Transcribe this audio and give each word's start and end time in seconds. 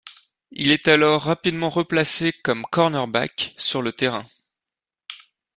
Il 0.49 0.71
est 0.71 0.87
alors 0.87 1.21
rapidement 1.21 1.69
replacé 1.69 2.33
comme 2.43 2.63
cornerback 2.65 3.53
sur 3.55 3.83
le 3.83 3.91
terrain. 3.93 4.25